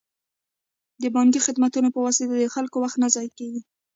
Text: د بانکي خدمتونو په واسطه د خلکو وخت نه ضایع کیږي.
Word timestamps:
د 1.01 1.03
بانکي 1.15 1.39
خدمتونو 1.47 1.87
په 1.95 1.99
واسطه 2.05 2.33
د 2.37 2.43
خلکو 2.55 2.77
وخت 2.83 2.97
نه 3.03 3.07
ضایع 3.15 3.31
کیږي. 3.39 3.61